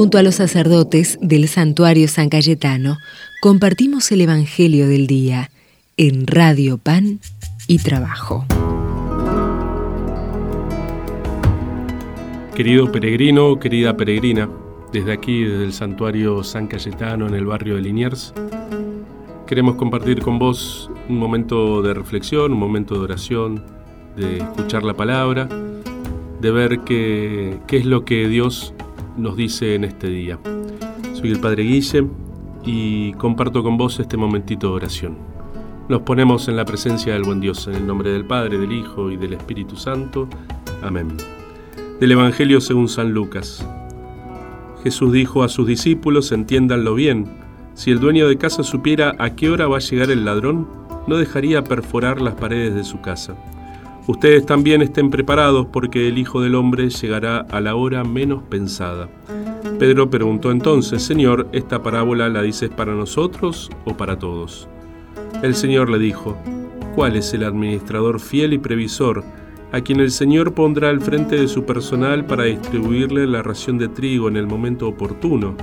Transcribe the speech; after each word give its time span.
Junto 0.00 0.16
a 0.16 0.22
los 0.22 0.36
sacerdotes 0.36 1.18
del 1.20 1.46
santuario 1.46 2.08
San 2.08 2.30
Cayetano, 2.30 2.96
compartimos 3.42 4.10
el 4.12 4.22
Evangelio 4.22 4.88
del 4.88 5.06
Día 5.06 5.50
en 5.98 6.26
Radio 6.26 6.78
Pan 6.78 7.20
y 7.68 7.80
Trabajo. 7.80 8.46
Querido 12.54 12.90
peregrino, 12.90 13.60
querida 13.60 13.94
peregrina, 13.94 14.48
desde 14.90 15.12
aquí, 15.12 15.44
desde 15.44 15.64
el 15.64 15.74
santuario 15.74 16.42
San 16.44 16.66
Cayetano 16.66 17.26
en 17.26 17.34
el 17.34 17.44
barrio 17.44 17.74
de 17.74 17.82
Liniers, 17.82 18.32
queremos 19.46 19.74
compartir 19.74 20.22
con 20.22 20.38
vos 20.38 20.90
un 21.10 21.18
momento 21.18 21.82
de 21.82 21.92
reflexión, 21.92 22.54
un 22.54 22.58
momento 22.58 22.94
de 22.94 23.00
oración, 23.00 23.62
de 24.16 24.38
escuchar 24.38 24.82
la 24.82 24.94
palabra, 24.94 25.46
de 26.40 26.50
ver 26.50 26.80
qué, 26.86 27.58
qué 27.66 27.76
es 27.76 27.84
lo 27.84 28.06
que 28.06 28.28
Dios 28.28 28.72
nos 29.16 29.36
dice 29.36 29.74
en 29.74 29.84
este 29.84 30.08
día. 30.08 30.38
Soy 31.14 31.30
el 31.30 31.40
Padre 31.40 31.64
Guille 31.64 32.06
y 32.64 33.12
comparto 33.14 33.62
con 33.62 33.76
vos 33.76 33.98
este 34.00 34.16
momentito 34.16 34.68
de 34.68 34.74
oración. 34.74 35.16
Nos 35.88 36.02
ponemos 36.02 36.48
en 36.48 36.56
la 36.56 36.64
presencia 36.64 37.12
del 37.12 37.24
buen 37.24 37.40
Dios, 37.40 37.66
en 37.66 37.74
el 37.74 37.86
nombre 37.86 38.10
del 38.10 38.24
Padre, 38.24 38.58
del 38.58 38.72
Hijo 38.72 39.10
y 39.10 39.16
del 39.16 39.32
Espíritu 39.32 39.76
Santo. 39.76 40.28
Amén. 40.82 41.16
Del 41.98 42.12
Evangelio 42.12 42.60
según 42.60 42.88
San 42.88 43.12
Lucas. 43.12 43.66
Jesús 44.82 45.12
dijo 45.12 45.42
a 45.42 45.48
sus 45.48 45.66
discípulos, 45.66 46.32
entiéndanlo 46.32 46.94
bien, 46.94 47.26
si 47.74 47.90
el 47.90 48.00
dueño 48.00 48.28
de 48.28 48.38
casa 48.38 48.62
supiera 48.62 49.14
a 49.18 49.34
qué 49.36 49.50
hora 49.50 49.66
va 49.66 49.76
a 49.76 49.80
llegar 49.80 50.10
el 50.10 50.24
ladrón, 50.24 50.68
no 51.06 51.16
dejaría 51.16 51.64
perforar 51.64 52.20
las 52.20 52.34
paredes 52.34 52.74
de 52.74 52.84
su 52.84 53.00
casa. 53.00 53.34
Ustedes 54.10 54.44
también 54.44 54.82
estén 54.82 55.08
preparados 55.08 55.66
porque 55.66 56.08
el 56.08 56.18
Hijo 56.18 56.40
del 56.40 56.56
Hombre 56.56 56.90
llegará 56.90 57.46
a 57.48 57.60
la 57.60 57.76
hora 57.76 58.02
menos 58.02 58.42
pensada. 58.42 59.08
Pedro 59.78 60.10
preguntó 60.10 60.50
entonces, 60.50 61.00
Señor, 61.00 61.46
¿esta 61.52 61.80
parábola 61.80 62.28
la 62.28 62.42
dices 62.42 62.70
para 62.70 62.92
nosotros 62.92 63.70
o 63.84 63.96
para 63.96 64.18
todos? 64.18 64.68
El 65.44 65.54
Señor 65.54 65.90
le 65.90 66.00
dijo, 66.00 66.36
¿cuál 66.96 67.14
es 67.14 67.32
el 67.34 67.44
administrador 67.44 68.18
fiel 68.18 68.52
y 68.52 68.58
previsor 68.58 69.22
a 69.70 69.80
quien 69.80 70.00
el 70.00 70.10
Señor 70.10 70.54
pondrá 70.54 70.88
al 70.88 71.00
frente 71.00 71.36
de 71.36 71.46
su 71.46 71.64
personal 71.64 72.26
para 72.26 72.42
distribuirle 72.46 73.28
la 73.28 73.44
ración 73.44 73.78
de 73.78 73.86
trigo 73.86 74.26
en 74.26 74.36
el 74.36 74.48
momento 74.48 74.88
oportuno? 74.88 75.54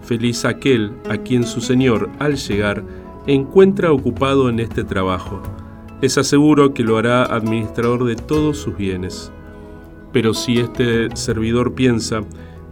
Feliz 0.00 0.46
aquel 0.46 0.92
a 1.10 1.18
quien 1.18 1.44
su 1.44 1.60
Señor, 1.60 2.08
al 2.18 2.36
llegar, 2.36 2.84
encuentra 3.26 3.92
ocupado 3.92 4.48
en 4.48 4.60
este 4.60 4.82
trabajo 4.82 5.42
les 6.02 6.18
aseguro 6.18 6.74
que 6.74 6.82
lo 6.82 6.98
hará 6.98 7.22
administrador 7.22 8.04
de 8.04 8.16
todos 8.16 8.58
sus 8.58 8.76
bienes. 8.76 9.32
Pero 10.12 10.34
si 10.34 10.58
este 10.58 11.14
servidor 11.16 11.74
piensa, 11.74 12.22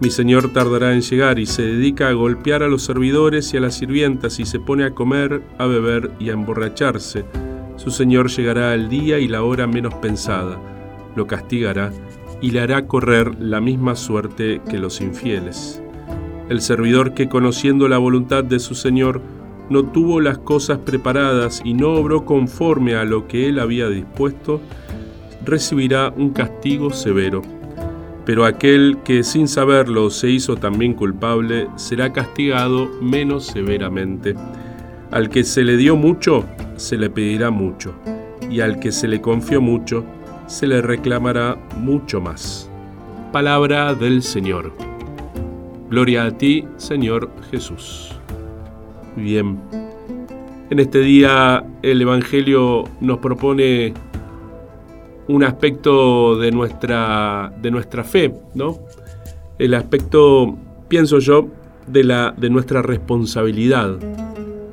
mi 0.00 0.10
señor 0.10 0.52
tardará 0.52 0.92
en 0.92 1.00
llegar 1.00 1.38
y 1.38 1.46
se 1.46 1.62
dedica 1.62 2.08
a 2.08 2.12
golpear 2.12 2.64
a 2.64 2.68
los 2.68 2.82
servidores 2.82 3.54
y 3.54 3.56
a 3.56 3.60
las 3.60 3.76
sirvientas 3.76 4.40
y 4.40 4.46
se 4.46 4.58
pone 4.58 4.84
a 4.84 4.94
comer, 4.94 5.42
a 5.58 5.66
beber 5.66 6.10
y 6.18 6.30
a 6.30 6.32
emborracharse, 6.32 7.24
su 7.76 7.90
señor 7.90 8.30
llegará 8.30 8.72
al 8.72 8.88
día 8.88 9.18
y 9.18 9.28
la 9.28 9.42
hora 9.42 9.66
menos 9.66 9.94
pensada, 9.94 10.58
lo 11.14 11.26
castigará 11.26 11.92
y 12.40 12.50
le 12.50 12.60
hará 12.60 12.86
correr 12.86 13.38
la 13.38 13.60
misma 13.60 13.94
suerte 13.94 14.60
que 14.68 14.78
los 14.78 15.00
infieles. 15.00 15.80
El 16.48 16.60
servidor 16.60 17.14
que 17.14 17.28
conociendo 17.28 17.86
la 17.86 17.98
voluntad 17.98 18.42
de 18.42 18.58
su 18.58 18.74
señor 18.74 19.22
no 19.70 19.84
tuvo 19.84 20.20
las 20.20 20.36
cosas 20.38 20.78
preparadas 20.78 21.62
y 21.64 21.72
no 21.72 21.92
obró 21.92 22.24
conforme 22.24 22.96
a 22.96 23.04
lo 23.04 23.26
que 23.26 23.48
él 23.48 23.58
había 23.58 23.88
dispuesto, 23.88 24.60
recibirá 25.44 26.12
un 26.14 26.30
castigo 26.30 26.90
severo. 26.90 27.42
Pero 28.26 28.44
aquel 28.44 28.98
que 29.04 29.22
sin 29.22 29.48
saberlo 29.48 30.10
se 30.10 30.28
hizo 30.28 30.56
también 30.56 30.92
culpable 30.92 31.68
será 31.76 32.12
castigado 32.12 32.90
menos 33.00 33.46
severamente. 33.46 34.34
Al 35.10 35.30
que 35.30 35.44
se 35.44 35.62
le 35.62 35.76
dio 35.76 35.96
mucho, 35.96 36.44
se 36.76 36.98
le 36.98 37.08
pedirá 37.08 37.50
mucho, 37.50 37.94
y 38.50 38.60
al 38.60 38.78
que 38.78 38.92
se 38.92 39.08
le 39.08 39.20
confió 39.20 39.60
mucho, 39.60 40.04
se 40.46 40.66
le 40.66 40.82
reclamará 40.82 41.56
mucho 41.76 42.20
más. 42.20 42.70
Palabra 43.32 43.94
del 43.94 44.22
Señor. 44.22 44.72
Gloria 45.88 46.24
a 46.24 46.30
ti, 46.36 46.66
Señor 46.76 47.30
Jesús. 47.50 48.19
Bien. 49.16 49.58
En 50.70 50.78
este 50.78 51.00
día 51.00 51.64
el 51.82 52.00
Evangelio 52.00 52.84
nos 53.00 53.18
propone 53.18 53.92
un 55.28 55.44
aspecto 55.44 56.36
de 56.36 56.50
nuestra, 56.50 57.52
de 57.60 57.70
nuestra 57.70 58.04
fe, 58.04 58.34
¿no? 58.54 58.78
El 59.58 59.74
aspecto, 59.74 60.56
pienso 60.88 61.18
yo, 61.18 61.48
de, 61.86 62.04
la, 62.04 62.34
de 62.36 62.50
nuestra 62.50 62.82
responsabilidad 62.82 63.98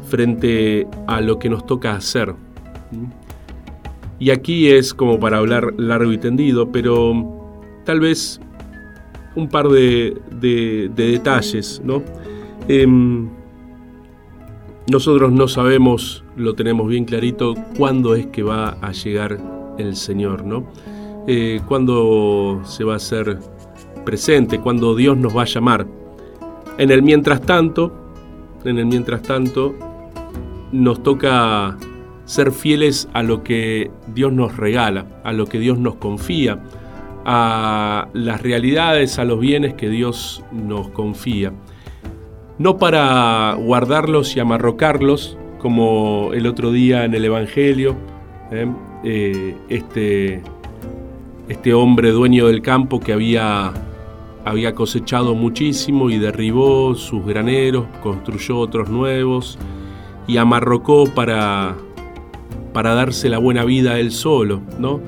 frente 0.07 0.87
a 1.07 1.21
lo 1.21 1.39
que 1.39 1.49
nos 1.49 1.65
toca 1.65 1.95
hacer. 1.95 2.33
Y 4.19 4.29
aquí 4.31 4.69
es 4.69 4.93
como 4.93 5.19
para 5.19 5.37
hablar 5.37 5.73
largo 5.77 6.11
y 6.11 6.17
tendido, 6.17 6.71
pero 6.71 7.51
tal 7.85 7.99
vez 7.99 8.39
un 9.35 9.47
par 9.49 9.67
de, 9.67 10.17
detalles, 10.95 11.81
¿no? 11.83 12.01
Em, 12.67 13.29
nosotros 14.89 15.33
no 15.33 15.47
sabemos, 15.47 16.23
lo 16.37 16.55
tenemos 16.55 16.87
bien 16.87 17.03
clarito, 17.03 17.55
cuándo 17.77 18.15
es 18.15 18.27
que 18.27 18.41
va 18.41 18.77
a 18.81 18.91
llegar 18.93 19.37
el 19.77 19.95
Señor, 19.95 20.45
¿no? 20.45 20.65
Eh, 21.27 21.59
cuándo 21.67 22.61
se 22.63 22.85
va 22.85 22.93
a 22.93 22.97
hacer 22.97 23.39
presente, 24.05 24.59
cuándo 24.59 24.95
Dios 24.95 25.17
nos 25.17 25.35
va 25.35 25.41
a 25.41 25.45
llamar. 25.45 25.87
En 26.77 26.89
el 26.89 27.03
mientras 27.03 27.41
tanto, 27.41 27.91
en 28.63 28.77
el 28.77 28.85
mientras 28.85 29.23
tanto, 29.23 29.75
nos 30.71 31.03
toca 31.03 31.77
ser 32.23 32.53
fieles 32.53 33.09
a 33.13 33.23
lo 33.23 33.43
que 33.43 33.91
Dios 34.13 34.31
nos 34.31 34.55
regala, 34.55 35.05
a 35.25 35.33
lo 35.33 35.47
que 35.47 35.59
Dios 35.59 35.77
nos 35.79 35.95
confía, 35.95 36.63
a 37.25 38.07
las 38.13 38.41
realidades, 38.41 39.19
a 39.19 39.25
los 39.25 39.39
bienes 39.41 39.73
que 39.73 39.89
Dios 39.89 40.43
nos 40.53 40.89
confía 40.89 41.51
no 42.59 42.77
para 42.77 43.55
guardarlos 43.55 44.35
y 44.35 44.39
amarrocarlos, 44.39 45.37
como 45.59 46.31
el 46.33 46.47
otro 46.47 46.71
día 46.71 47.05
en 47.05 47.13
el 47.13 47.25
Evangelio, 47.25 47.95
¿eh? 48.51 48.67
Eh, 49.03 49.55
este, 49.69 50.41
este 51.47 51.73
hombre 51.73 52.11
dueño 52.11 52.47
del 52.47 52.61
campo 52.61 52.99
que 52.99 53.13
había, 53.13 53.73
había 54.43 54.73
cosechado 54.73 55.35
muchísimo 55.35 56.09
y 56.09 56.17
derribó 56.17 56.95
sus 56.95 57.25
graneros, 57.25 57.85
construyó 58.01 58.57
otros 58.57 58.89
nuevos 58.89 59.57
y 60.25 60.37
amarrocó 60.37 61.05
para, 61.05 61.75
para 62.73 62.95
darse 62.95 63.29
la 63.29 63.37
buena 63.37 63.63
vida 63.65 63.99
él 63.99 64.11
solo, 64.11 64.61
¿no? 64.79 64.99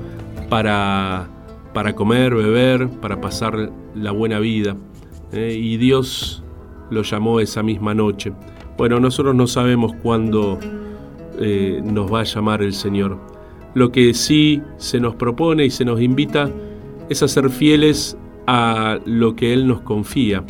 para, 0.48 1.28
para 1.72 1.94
comer, 1.94 2.34
beber, 2.34 2.88
para 2.88 3.20
pasar 3.20 3.70
la 3.94 4.12
buena 4.12 4.38
vida. 4.38 4.76
¿eh? 5.32 5.56
Y 5.58 5.76
Dios 5.78 6.42
lo 6.90 7.02
llamó 7.02 7.40
esa 7.40 7.62
misma 7.62 7.94
noche. 7.94 8.32
Bueno, 8.76 9.00
nosotros 9.00 9.34
no 9.34 9.46
sabemos 9.46 9.92
cuándo 10.02 10.58
eh, 11.38 11.80
nos 11.84 12.12
va 12.12 12.20
a 12.20 12.24
llamar 12.24 12.62
el 12.62 12.72
Señor. 12.72 13.18
Lo 13.74 13.92
que 13.92 14.14
sí 14.14 14.60
se 14.76 15.00
nos 15.00 15.14
propone 15.14 15.64
y 15.64 15.70
se 15.70 15.84
nos 15.84 16.00
invita 16.00 16.50
es 17.08 17.22
a 17.22 17.28
ser 17.28 17.50
fieles 17.50 18.16
a 18.46 18.98
lo 19.04 19.36
que 19.36 19.52
Él 19.52 19.66
nos 19.66 19.80
confía, 19.82 20.44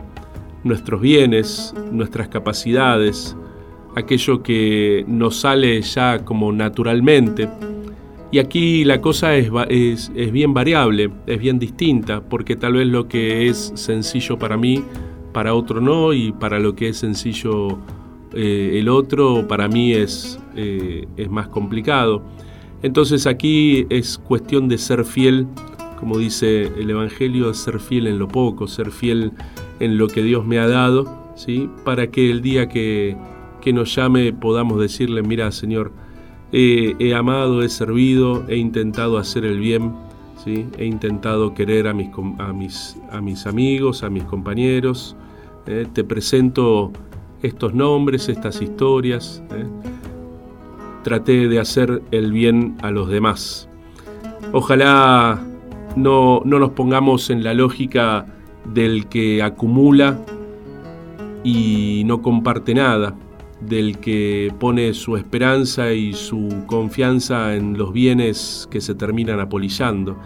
nuestros 0.65 1.01
bienes, 1.01 1.75
nuestras 1.93 2.29
capacidades, 2.29 3.37
aquello 3.95 4.43
que 4.43 5.05
nos 5.07 5.41
sale 5.41 5.81
ya 5.83 6.25
como 6.25 6.53
naturalmente. 6.53 7.49
Y 8.33 8.39
aquí 8.39 8.85
la 8.85 9.01
cosa 9.01 9.35
es, 9.37 9.51
es, 9.69 10.13
es 10.15 10.33
bien 10.33 10.55
variable, 10.55 11.11
es 11.27 11.39
bien 11.39 11.59
distinta, 11.59 12.21
porque 12.21 12.57
tal 12.57 12.75
vez 12.75 12.87
lo 12.87 13.09
que 13.09 13.49
es 13.49 13.73
sencillo 13.75 14.39
para 14.39 14.57
mí 14.57 14.83
para 15.33 15.55
otro 15.55 15.81
no 15.81 16.13
y 16.13 16.33
para 16.33 16.59
lo 16.59 16.75
que 16.75 16.89
es 16.89 16.99
sencillo 16.99 17.79
eh, 18.33 18.79
el 18.79 18.89
otro 18.89 19.47
para 19.49 19.69
mí 19.69 19.93
es, 19.93 20.39
eh, 20.57 21.07
es 21.17 21.31
más 21.31 21.49
complicado. 21.49 22.23
Entonces 22.83 23.27
aquí 23.27 23.87
es 23.91 24.19
cuestión 24.19 24.69
de 24.69 24.79
ser 24.79 25.05
fiel, 25.05 25.47
como 25.99 26.19
dice 26.19 26.63
el 26.79 26.89
Evangelio, 26.91 27.53
ser 27.53 27.79
fiel 27.81 28.07
en 28.07 28.19
lo 28.19 28.29
poco, 28.29 28.67
ser 28.67 28.91
fiel 28.91 29.33
en 29.81 29.99
lo 29.99 30.09
que 30.09 30.23
Dios 30.23 30.47
me 30.47 30.59
ha 30.59 30.67
dado, 30.67 31.33
¿sí? 31.37 31.69
para 31.85 32.11
que 32.11 32.31
el 32.31 32.41
día 32.41 32.69
que, 32.69 33.17
que 33.61 33.73
nos 33.73 33.95
llame 33.95 34.33
podamos 34.33 34.81
decirle, 34.81 35.23
mira 35.23 35.51
Señor, 35.53 35.93
he 36.53 37.15
amado, 37.15 37.63
he 37.63 37.69
servido, 37.69 38.45
he 38.49 38.57
intentado 38.57 39.19
hacer 39.19 39.45
el 39.45 39.61
bien, 39.61 39.93
He 40.47 40.85
intentado 40.85 41.55
querer 41.55 41.87
a 41.87 41.93
mis, 41.93 42.09
a 42.39 42.53
mis, 42.53 42.97
a 43.11 43.21
mis 43.21 43.47
amigos, 43.47 44.03
a 44.03 44.11
mis 44.11 44.25
compañeros. 44.25 45.17
¿eh? 45.67 45.87
te 45.93 46.05
presento 46.05 46.93
estos 47.43 47.75
nombres, 47.75 48.29
estas 48.29 48.63
historias. 48.63 49.43
¿eh? 49.53 49.67
Traté 51.03 51.49
de 51.49 51.61
hacer 51.61 52.03
el 52.11 52.33
bien 52.33 52.77
a 52.83 52.91
los 52.91 53.09
demás. 53.09 53.69
Ojalá 54.53 55.41
no, 55.97 56.43
no 56.45 56.59
nos 56.59 56.71
pongamos 56.71 57.31
en 57.31 57.45
la 57.45 57.55
lógica 57.55 58.27
del 58.65 59.07
que 59.07 59.43
acumula 59.43 60.19
y 61.43 62.03
no 62.07 62.21
comparte 62.23 62.75
nada, 62.75 63.15
del 63.61 63.99
que 63.99 64.53
pone 64.59 64.95
su 64.95 65.17
esperanza 65.17 65.93
y 65.93 66.13
su 66.13 66.65
confianza 66.67 67.55
en 67.55 67.77
los 67.77 67.93
bienes 67.93 68.69
que 68.71 68.81
se 68.81 68.95
terminan 68.95 69.41
apolillando, 69.41 70.17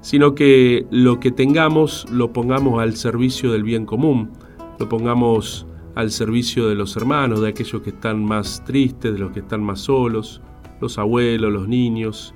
sino 0.00 0.34
que 0.34 0.86
lo 0.90 1.18
que 1.18 1.32
tengamos 1.32 2.06
lo 2.10 2.32
pongamos 2.32 2.82
al 2.82 2.96
servicio 2.96 3.52
del 3.52 3.62
bien 3.62 3.86
común, 3.86 4.30
lo 4.78 4.88
pongamos 4.88 5.66
al 5.94 6.10
servicio 6.10 6.68
de 6.68 6.74
los 6.74 6.96
hermanos, 6.96 7.40
de 7.40 7.48
aquellos 7.48 7.80
que 7.82 7.90
están 7.90 8.22
más 8.22 8.62
tristes, 8.64 9.14
de 9.14 9.18
los 9.18 9.32
que 9.32 9.40
están 9.40 9.62
más 9.62 9.80
solos, 9.80 10.42
los 10.80 10.98
abuelos, 10.98 11.52
los 11.52 11.66
niños, 11.66 12.34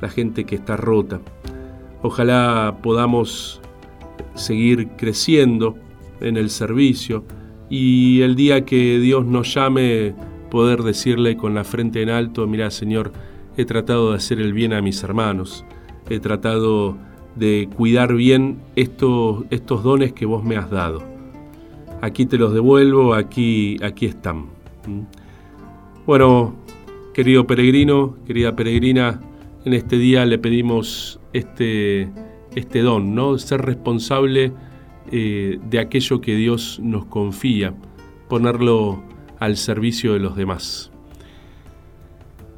la 0.00 0.08
gente 0.08 0.44
que 0.44 0.54
está 0.54 0.76
rota. 0.76 1.20
Ojalá 2.02 2.78
podamos 2.82 3.60
seguir 4.34 4.88
creciendo 4.96 5.76
en 6.20 6.36
el 6.36 6.50
servicio 6.50 7.24
y 7.70 8.20
el 8.22 8.34
día 8.34 8.64
que 8.64 8.98
Dios 8.98 9.24
nos 9.24 9.54
llame 9.54 10.14
poder 10.50 10.82
decirle 10.82 11.36
con 11.36 11.54
la 11.54 11.64
frente 11.64 12.02
en 12.02 12.10
alto, 12.10 12.46
mira 12.46 12.70
Señor, 12.70 13.12
he 13.56 13.64
tratado 13.64 14.10
de 14.10 14.16
hacer 14.16 14.40
el 14.40 14.52
bien 14.52 14.72
a 14.72 14.82
mis 14.82 15.02
hermanos, 15.04 15.64
he 16.10 16.18
tratado 16.18 16.96
de 17.36 17.68
cuidar 17.76 18.14
bien 18.14 18.58
estos, 18.74 19.44
estos 19.50 19.84
dones 19.84 20.12
que 20.12 20.26
vos 20.26 20.42
me 20.42 20.56
has 20.56 20.70
dado. 20.70 21.02
Aquí 22.02 22.26
te 22.26 22.36
los 22.36 22.52
devuelvo, 22.52 23.14
aquí, 23.14 23.76
aquí 23.82 24.06
están. 24.06 24.46
¿Mm? 24.86 25.02
Bueno, 26.06 26.54
querido 27.14 27.46
peregrino, 27.46 28.16
querida 28.26 28.56
peregrina, 28.56 29.20
en 29.64 29.74
este 29.74 29.96
día 29.96 30.24
le 30.26 30.38
pedimos 30.38 31.20
este, 31.32 32.08
este 32.56 32.80
don, 32.80 33.14
¿no? 33.14 33.38
Ser 33.38 33.60
responsable 33.62 34.52
eh, 35.10 35.58
de 35.68 35.78
aquello 35.78 36.20
que 36.20 36.34
Dios 36.36 36.80
nos 36.82 37.06
confía, 37.06 37.74
ponerlo 38.28 39.02
al 39.38 39.56
servicio 39.56 40.12
de 40.12 40.20
los 40.20 40.36
demás. 40.36 40.90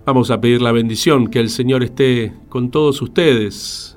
Vamos 0.04 0.30
a 0.30 0.40
pedir 0.40 0.60
la 0.62 0.72
bendición, 0.72 1.28
que 1.28 1.38
el 1.38 1.48
Señor 1.48 1.82
esté 1.82 2.32
con 2.48 2.70
todos 2.70 3.00
ustedes, 3.02 3.96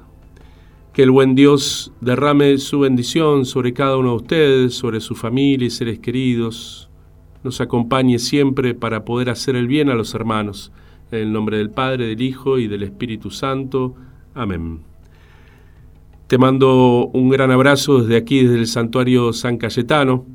que 0.93 1.03
el 1.03 1.11
buen 1.11 1.35
Dios 1.35 1.91
derrame 1.99 2.57
su 2.59 2.79
bendición 2.81 3.45
sobre 3.45 3.73
cada 3.73 3.97
uno 3.97 4.11
de 4.11 4.15
ustedes, 4.17 4.75
sobre 4.75 5.01
su 5.01 5.15
familia 5.15 5.67
y 5.67 5.71
seres 5.71 5.99
queridos, 5.99 6.89
nos 7.45 7.61
acompañe 7.61 8.17
siempre 8.17 8.73
para 8.73 9.05
poder 9.05 9.29
hacer 9.29 9.55
el 9.55 9.67
bien 9.67 9.89
a 9.89 9.93
los 9.93 10.15
hermanos. 10.15 10.71
En 11.11 11.19
el 11.19 11.31
nombre 11.31 11.59
del 11.59 11.69
Padre, 11.69 12.07
del 12.07 12.21
Hijo 12.23 12.57
y 12.57 12.67
del 12.67 12.81
Espíritu 12.81 13.29
Santo. 13.29 13.95
Amén. 14.33 14.94
Te 16.27 16.39
mando 16.39 17.11
un 17.13 17.29
gran 17.29 17.51
abrazo 17.51 18.01
desde 18.01 18.17
aquí, 18.17 18.43
desde 18.43 18.57
el 18.57 18.65
santuario 18.65 19.31
San 19.31 19.57
Cayetano. 19.57 20.25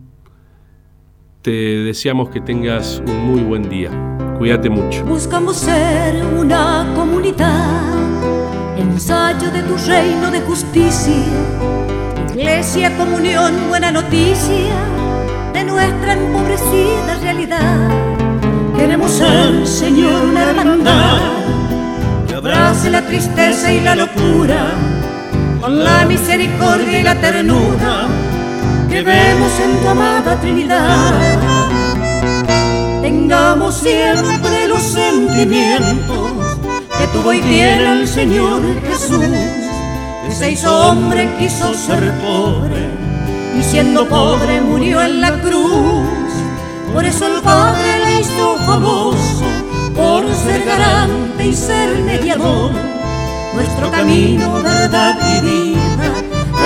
Te 1.43 1.51
deseamos 1.51 2.29
que 2.29 2.41
tengas 2.41 3.03
un 3.05 3.33
muy 3.33 3.41
buen 3.41 3.69
día. 3.69 3.91
Cuídate 4.39 4.71
mucho. 4.71 5.05
Buscamos 5.05 5.57
ser 5.57 6.25
una 6.39 6.93
comunidad, 6.95 8.79
ensayo 8.79 9.51
de 9.51 9.63
tu 9.65 9.77
reino 9.79 10.31
de 10.31 10.41
justicia, 10.43 11.25
iglesia, 12.35 12.97
comunión, 12.97 13.53
buena 13.69 13.91
noticia 13.91 14.77
de 15.53 15.65
nuestra 15.65 16.13
empobrecida 16.13 17.19
realidad. 17.21 17.91
Queremos 18.77 19.11
ser, 19.11 19.67
Señor, 19.67 20.25
una 20.25 20.51
hermandad 20.51 21.19
que 22.29 22.35
abrace 22.35 22.91
la 22.91 23.05
tristeza 23.05 23.73
y 23.73 23.81
la 23.81 23.97
locura 23.97 25.00
con 25.61 25.85
la 25.85 26.07
misericordia 26.07 27.01
y 27.01 27.03
la 27.03 27.21
ternura 27.21 28.09
que 28.89 29.03
vemos 29.03 29.53
en 29.61 29.81
tu 29.81 29.89
amada 29.89 30.41
Trinidad. 30.41 31.39
Tengamos 33.03 33.77
siempre 33.77 34.69
los 34.69 34.83
sentimientos 34.83 36.31
que 36.99 37.07
tuvo 37.09 37.33
y 37.33 37.41
tiene 37.41 38.01
el 38.01 38.09
Señor 38.09 38.63
Jesús, 38.89 39.25
que 40.27 40.35
se 40.57 40.67
hombre, 40.67 41.31
quiso 41.39 41.75
ser 41.75 42.13
pobre, 42.21 42.89
y 43.59 43.63
siendo 43.63 44.09
pobre 44.09 44.61
murió 44.61 45.03
en 45.03 45.21
la 45.21 45.33
cruz. 45.41 46.09
Por 46.93 47.05
eso 47.05 47.27
el 47.27 47.41
Padre 47.43 48.01
le 48.05 48.21
hizo 48.21 48.57
famoso, 48.67 49.45
por 49.95 50.25
ser 50.35 50.65
garante 50.65 51.47
y 51.47 51.55
ser 51.55 51.99
mediador 51.99 53.00
nuestro 53.55 53.91
camino, 53.91 54.63
verdad 54.63 55.19
y 55.21 55.41
vida, 55.41 56.15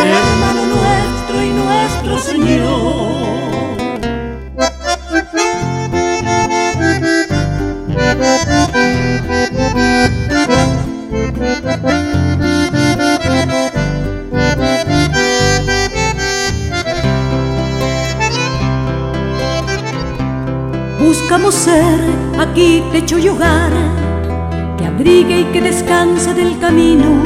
hermano 0.03 0.67
nuestro 0.67 1.43
y 1.43 1.51
nuestro 1.51 2.19
Señor. 2.19 3.45
Buscamos 21.01 21.55
ser 21.55 22.01
aquí 22.39 22.83
techo 22.93 23.19
y 23.19 23.29
hogar 23.29 24.04
abrigue 24.95 25.41
y 25.41 25.45
que 25.47 25.61
descanse 25.61 26.33
del 26.35 26.59
camino 26.61 27.21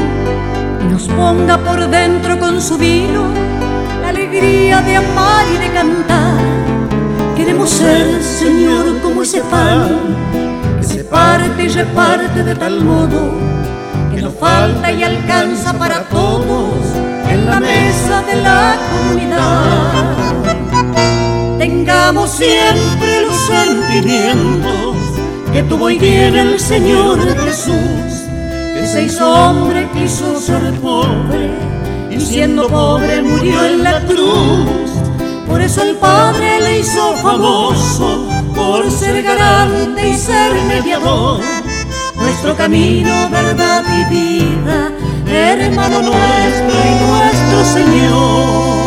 y 0.81 0.85
nos 0.91 1.07
ponga 1.07 1.57
por 1.59 1.87
dentro 1.87 2.39
con 2.39 2.59
su 2.59 2.77
vino 2.77 3.25
la 4.01 4.09
alegría 4.09 4.81
de 4.81 4.95
amar 4.95 5.45
y 5.53 5.57
de 5.57 5.73
cantar. 5.73 6.39
Queremos 7.35 7.69
ser, 7.69 8.23
Señor, 8.23 8.99
como 9.01 9.21
ese 9.21 9.41
pan 9.41 10.15
que 10.79 10.83
se 10.83 11.03
parte 11.03 11.63
y 11.63 11.67
reparte 11.67 12.43
de 12.43 12.55
tal 12.55 12.83
modo 12.83 13.33
que 14.13 14.21
no 14.21 14.31
falta 14.31 14.91
y 14.91 15.03
alcanza 15.03 15.71
para 15.73 16.03
todos 16.09 16.73
en 17.29 17.45
la 17.45 17.59
mesa 17.59 18.23
de 18.23 18.35
la 18.41 18.75
comunidad. 18.89 20.09
Tengamos 21.59 22.31
siempre 22.31 23.21
los 23.27 23.37
sentimientos 23.47 24.78
que 25.59 25.65
tuvo 25.65 25.89
y 25.89 25.97
tiene 25.97 26.39
el 26.39 26.57
Señor 26.57 27.19
Jesús, 27.43 28.29
que 28.73 28.87
se 28.87 29.03
hizo 29.03 29.29
hombre, 29.29 29.89
quiso 29.93 30.39
ser 30.39 30.73
pobre, 30.75 31.51
y 32.09 32.17
siendo 32.21 32.69
pobre 32.69 33.21
murió 33.21 33.65
en 33.65 33.83
la 33.83 33.99
cruz. 34.05 34.89
Por 35.49 35.61
eso 35.61 35.83
el 35.83 35.97
Padre 35.97 36.61
le 36.61 36.79
hizo 36.79 37.13
famoso, 37.15 38.25
por 38.55 38.89
ser 38.89 39.21
garante 39.21 40.07
y 40.07 40.15
ser 40.15 40.53
mediador. 40.65 41.41
Nuestro 42.15 42.55
camino, 42.55 43.29
verdad 43.29 43.83
y 43.99 44.13
vida, 44.13 44.91
hermano 45.27 46.01
nuestro 46.03 46.77
y 46.89 47.05
nuestro 47.05 47.65
Señor. 47.65 48.78